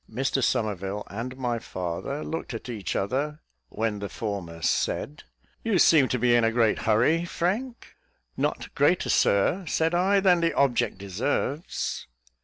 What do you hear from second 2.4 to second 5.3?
at each other, when the former said